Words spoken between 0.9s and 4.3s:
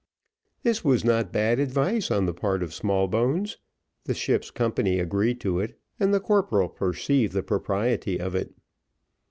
not bad advice on the part of Smallbones the